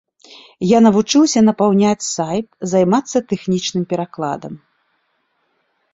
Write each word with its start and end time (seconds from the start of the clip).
Я 0.67 0.79
навучыўся 0.85 1.43
напаўняць 1.49 2.07
сайт, 2.15 2.47
займацца 2.73 3.17
тэхнічным 3.35 3.83
перакладам. 3.93 4.53